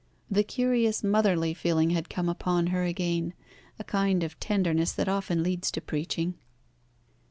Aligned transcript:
The 0.31 0.43
curious 0.43 1.03
motherly 1.03 1.53
feeling 1.53 1.91
had 1.91 2.09
come 2.09 2.27
upon 2.27 2.67
her 2.73 2.83
again, 2.83 3.35
a 3.77 3.83
kind 3.83 4.23
of 4.23 4.39
tenderness 4.39 4.93
that 4.93 5.07
often 5.07 5.43
leads 5.43 5.69
to 5.73 5.79
preaching. 5.79 6.39